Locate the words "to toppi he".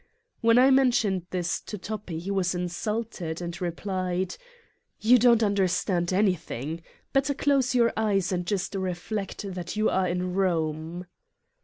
1.61-2.31